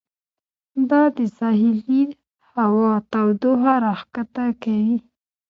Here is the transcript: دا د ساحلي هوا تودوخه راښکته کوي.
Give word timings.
دا 0.89 1.03
د 1.17 1.19
ساحلي 1.37 2.03
هوا 2.53 2.91
تودوخه 3.11 3.73
راښکته 3.85 4.45
کوي. 4.63 4.97